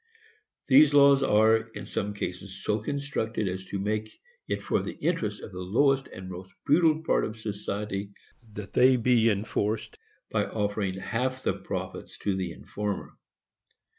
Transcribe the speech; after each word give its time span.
These 0.65 0.95
laws 0.95 1.21
are, 1.21 1.57
in 1.57 1.85
some 1.85 2.15
cases, 2.15 2.63
so 2.63 2.79
constructed 2.79 3.47
as 3.47 3.65
to 3.65 3.77
make 3.77 4.11
it 4.47 4.63
for 4.63 4.81
the 4.81 4.95
interest 4.97 5.43
of 5.43 5.51
the 5.51 5.61
lowest 5.61 6.07
and 6.07 6.27
most 6.27 6.51
brutal 6.65 7.03
part 7.03 7.23
of 7.23 7.37
society 7.39 8.09
that 8.53 8.73
they 8.73 8.95
be 8.97 9.29
enforced, 9.29 9.99
by 10.31 10.45
offering 10.47 10.95
half 10.95 11.43
the 11.43 11.53
profits 11.53 12.17
to 12.17 12.35
the 12.35 12.51
informer. 12.51 13.13